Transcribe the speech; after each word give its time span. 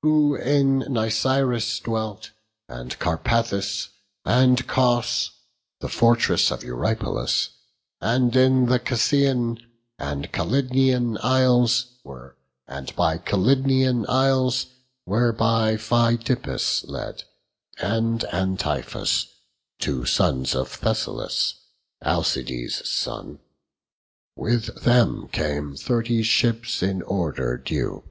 Who 0.00 0.34
in 0.34 0.78
Nisyrus 0.90 1.78
dwelt, 1.82 2.30
and 2.70 2.98
Carpathus, 2.98 3.90
And 4.24 4.66
Cos, 4.66 5.32
the 5.80 5.90
fortress 5.90 6.50
of 6.50 6.64
Eurypylus, 6.64 7.50
And 8.00 8.34
in 8.34 8.64
the 8.70 8.78
Casian 8.80 9.62
and 9.98 10.32
Calydnian 10.32 11.18
Isles, 11.22 11.98
Were 12.02 12.34
by 12.96 13.18
Phidippus 15.76 16.84
led, 16.88 17.24
and 17.76 18.24
Antiphus, 18.32 19.26
Two 19.78 20.06
sons 20.06 20.54
of 20.54 20.70
Thessalus, 20.80 21.56
Alcides' 22.02 22.88
son; 22.88 23.38
With 24.34 24.82
them 24.84 25.28
came 25.28 25.76
thirty 25.76 26.22
ships 26.22 26.82
in 26.82 27.02
order 27.02 27.58
due. 27.58 28.02